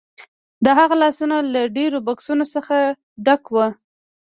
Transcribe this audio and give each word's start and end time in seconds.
د 0.65 0.65
هغه 0.79 0.95
لاسونه 1.01 1.35
له 1.53 1.61
ډیرو 1.77 1.99
بکسونو 2.07 2.45
څخه 2.55 2.75
ډک 3.25 3.43
وو 3.53 3.67